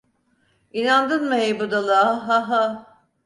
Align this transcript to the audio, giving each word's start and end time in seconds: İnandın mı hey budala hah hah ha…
İnandın 0.73 1.27
mı 1.29 1.35
hey 1.35 1.59
budala 1.59 2.27
hah 2.27 2.49
hah 2.49 2.49
ha… 2.49 2.63